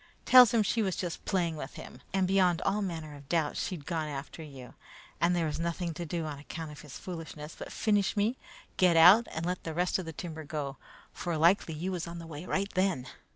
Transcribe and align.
Tells 0.25 0.51
him 0.51 0.63
she 0.63 0.81
was 0.81 0.95
just 0.95 1.25
playing 1.25 1.57
with 1.57 1.75
him, 1.75 2.01
and 2.11 2.27
beyond 2.27 2.59
all 2.63 2.81
manner 2.81 3.13
of 3.15 3.29
doubt 3.29 3.55
she'd 3.55 3.85
gone 3.85 4.07
after 4.07 4.41
you, 4.41 4.73
and 5.21 5.35
there 5.35 5.45
was 5.45 5.59
nothing 5.59 5.93
to 5.93 6.07
do 6.07 6.25
on 6.25 6.39
account 6.39 6.71
of 6.71 6.81
his 6.81 6.97
foolishness 6.97 7.55
but 7.55 7.71
finish 7.71 8.17
me, 8.17 8.35
get 8.77 8.97
out, 8.97 9.27
and 9.31 9.45
let 9.45 9.63
the 9.63 9.75
rest 9.75 9.99
of 9.99 10.05
the 10.05 10.11
timber 10.13 10.43
go, 10.43 10.77
for 11.13 11.37
likely 11.37 11.75
you 11.75 11.91
was 11.91 12.07
on 12.07 12.17
the 12.17 12.25
way 12.25 12.47
right 12.47 12.73
then. 12.73 13.05